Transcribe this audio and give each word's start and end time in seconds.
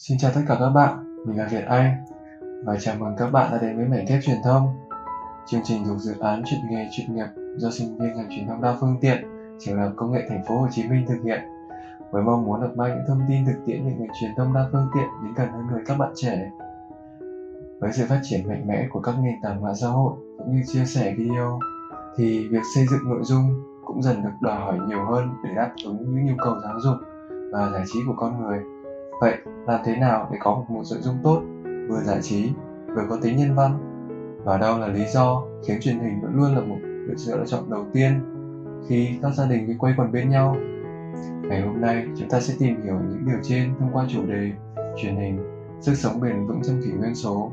Xin 0.00 0.18
chào 0.18 0.30
tất 0.34 0.40
cả 0.48 0.56
các 0.60 0.68
bạn, 0.68 1.24
mình 1.26 1.38
là 1.38 1.48
Việt 1.50 1.64
Anh 1.66 2.04
và 2.64 2.76
chào 2.80 2.94
mừng 2.98 3.14
các 3.18 3.30
bạn 3.30 3.52
đã 3.52 3.58
đến 3.62 3.76
với 3.76 3.86
mảnh 3.86 4.04
ghép 4.08 4.20
truyền 4.22 4.36
thông. 4.44 4.68
Chương 5.46 5.60
trình 5.64 5.84
thuộc 5.84 5.98
dự 5.98 6.18
án 6.20 6.42
chuyện 6.46 6.60
nghề 6.70 6.88
Chuyện 6.90 7.14
nghiệp 7.14 7.26
do 7.56 7.70
sinh 7.70 7.98
viên 7.98 8.16
ngành 8.16 8.28
truyền 8.30 8.46
thông 8.48 8.60
đa 8.60 8.76
phương 8.80 8.96
tiện, 9.00 9.24
trường 9.58 9.76
đại 9.76 9.86
học 9.86 9.94
công 9.96 10.12
nghệ 10.12 10.26
thành 10.28 10.42
phố 10.48 10.58
Hồ 10.60 10.68
Chí 10.70 10.88
Minh 10.88 11.04
thực 11.08 11.22
hiện 11.24 11.40
với 12.10 12.22
mong 12.22 12.44
muốn 12.44 12.60
được 12.60 12.76
mang 12.76 12.90
những 12.90 13.04
thông 13.08 13.20
tin 13.28 13.46
thực 13.46 13.56
tiễn 13.66 13.84
về 13.84 13.92
ngành 13.98 14.08
truyền 14.20 14.30
thông 14.36 14.54
đa 14.54 14.68
phương 14.72 14.88
tiện 14.94 15.08
đến 15.24 15.34
gần 15.34 15.48
hơn 15.48 15.66
người 15.66 15.82
các 15.86 15.98
bạn 15.98 16.12
trẻ. 16.14 16.50
Với 17.80 17.92
sự 17.92 18.04
phát 18.08 18.20
triển 18.22 18.48
mạnh 18.48 18.66
mẽ 18.66 18.86
của 18.90 19.00
các 19.00 19.14
nền 19.22 19.34
tảng 19.42 19.62
mạng 19.62 19.76
xã 19.80 19.88
hội 19.88 20.12
cũng 20.38 20.56
như 20.56 20.62
chia 20.66 20.84
sẻ 20.84 21.14
video 21.18 21.58
thì 22.16 22.48
việc 22.48 22.62
xây 22.74 22.86
dựng 22.86 23.10
nội 23.10 23.20
dung 23.22 23.62
cũng 23.84 24.02
dần 24.02 24.22
được 24.22 24.32
đòi 24.40 24.60
hỏi 24.60 24.78
nhiều 24.88 25.04
hơn 25.04 25.28
để 25.44 25.50
đáp 25.56 25.70
ứng 25.84 25.96
những 25.96 26.26
nhu 26.26 26.34
cầu 26.38 26.54
giáo 26.62 26.80
dục 26.80 26.96
và 27.52 27.70
giải 27.72 27.82
trí 27.92 28.00
của 28.06 28.14
con 28.16 28.42
người. 28.42 28.60
Vậy 29.20 29.38
làm 29.66 29.80
thế 29.84 29.96
nào 29.96 30.28
để 30.32 30.38
có 30.40 30.54
một 30.54 30.64
nội 30.68 30.84
dung 30.84 31.18
tốt, 31.22 31.42
vừa 31.88 32.00
giải 32.04 32.22
trí, 32.22 32.50
vừa 32.86 33.06
có 33.10 33.18
tính 33.22 33.36
nhân 33.36 33.54
văn? 33.54 33.78
Và 34.44 34.58
đâu 34.58 34.78
là 34.78 34.86
lý 34.86 35.06
do 35.06 35.42
khiến 35.66 35.80
truyền 35.80 35.98
hình 35.98 36.20
vẫn 36.22 36.36
luôn 36.36 36.54
là 36.54 36.60
một 36.60 36.76
lựa 36.82 37.44
chọn 37.46 37.70
đầu 37.70 37.84
tiên 37.92 38.20
khi 38.88 39.18
các 39.22 39.34
gia 39.34 39.46
đình 39.46 39.78
quay 39.78 39.94
quần 39.96 40.12
bên 40.12 40.28
nhau? 40.28 40.56
Ngày 41.48 41.60
hôm 41.60 41.80
nay 41.80 42.06
chúng 42.16 42.28
ta 42.28 42.40
sẽ 42.40 42.54
tìm 42.58 42.82
hiểu 42.82 42.94
những 42.94 43.24
điều 43.26 43.38
trên 43.42 43.74
thông 43.78 43.90
qua 43.92 44.04
chủ 44.08 44.26
đề 44.26 44.52
truyền 44.96 45.16
hình, 45.16 45.38
sức 45.80 45.94
sống 45.94 46.20
bền 46.20 46.46
vững 46.46 46.62
trong 46.62 46.80
kỷ 46.82 46.90
nguyên 46.90 47.14
số 47.14 47.52